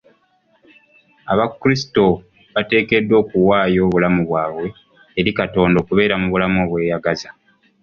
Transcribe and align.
Abakrisito 1.31 2.05
bateekeddwa 2.53 3.15
okuwaayo 3.23 3.79
obulamu 3.87 4.21
bwabwe 4.27 4.67
eri 5.19 5.31
Katonda 5.39 5.77
okubeera 5.79 6.15
mu 6.21 6.27
bulamu 6.31 6.57
obweyagaza. 6.65 7.29